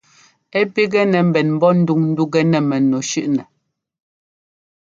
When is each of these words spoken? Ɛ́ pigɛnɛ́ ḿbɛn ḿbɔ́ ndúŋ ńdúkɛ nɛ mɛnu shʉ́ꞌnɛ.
Ɛ́ 0.59 0.63
pigɛnɛ́ 0.73 1.21
ḿbɛn 1.27 1.49
ḿbɔ́ 1.57 1.71
ndúŋ 1.79 1.99
ńdúkɛ 2.11 2.39
nɛ 2.51 2.59
mɛnu 2.69 2.97
shʉ́ꞌnɛ. 3.09 3.43